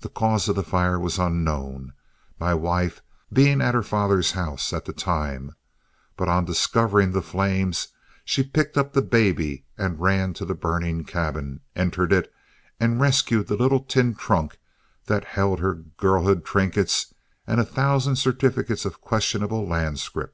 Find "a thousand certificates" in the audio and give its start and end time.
17.60-18.84